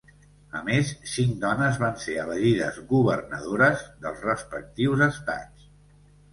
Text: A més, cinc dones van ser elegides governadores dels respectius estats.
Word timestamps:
A 0.59 0.61
més, 0.69 0.93
cinc 1.15 1.35
dones 1.43 1.77
van 1.83 1.99
ser 2.05 2.17
elegides 2.23 2.81
governadores 2.95 3.87
dels 4.07 4.27
respectius 4.33 5.09
estats. 5.13 5.73